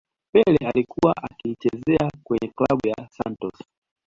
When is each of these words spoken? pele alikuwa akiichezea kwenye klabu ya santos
pele 0.31 0.57
alikuwa 0.65 1.13
akiichezea 1.17 2.09
kwenye 2.23 2.53
klabu 2.55 2.87
ya 2.87 3.07
santos 3.09 3.61